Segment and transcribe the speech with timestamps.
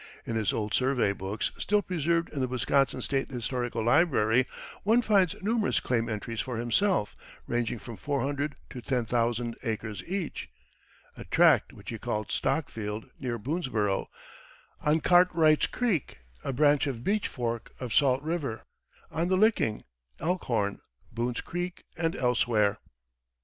[0.25, 4.47] In his old survey books, still preserved in the Wisconsin State Historical Library,
[4.81, 10.03] one finds numerous claim entries for himself, ranging from four hundred to ten thousand acres
[10.05, 10.49] each
[11.15, 14.07] a tract which he called "Stockfield," near Boonesborough;
[14.81, 18.63] on Cartwright's Creek, a branch of Beech Fork of Salt River;
[19.11, 19.83] on the Licking,
[20.19, 20.79] Elkhorn,
[21.11, 22.79] Boone's Creek, and elsewhere.